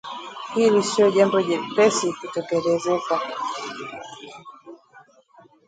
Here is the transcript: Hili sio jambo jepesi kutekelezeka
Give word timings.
Hili 0.53 0.79
sio 0.85 1.09
jambo 1.17 1.39
jepesi 1.49 2.09
kutekelezeka 2.17 3.19